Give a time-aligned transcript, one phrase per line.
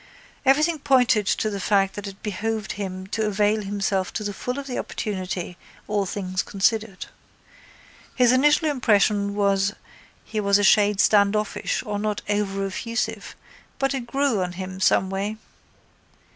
[0.47, 4.57] Everything pointed to the fact that it behoved him to avail himself to the full
[4.57, 7.05] of the opportunity, all things considered.
[8.15, 9.75] His initial impression was
[10.25, 13.35] he was a shade standoffish or not over effusive
[13.77, 15.37] but it grew on him someway.